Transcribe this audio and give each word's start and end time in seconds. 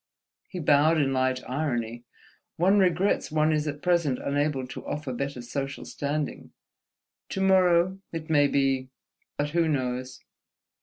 He 0.49 0.57
bowed 0.57 0.97
in 0.97 1.13
light 1.13 1.43
irony. 1.47 2.05
"One 2.57 2.79
regrets 2.79 3.31
one 3.31 3.53
is 3.53 3.67
at 3.67 3.83
present 3.83 4.17
unable 4.17 4.65
to 4.69 4.83
offer 4.87 5.13
better 5.13 5.43
social 5.43 5.85
standing. 5.85 6.53
To 7.29 7.41
morrow, 7.41 7.99
it 8.11 8.27
may 8.27 8.47
be... 8.47 8.89
But 9.37 9.51
who 9.51 9.67
knows?" 9.67 10.19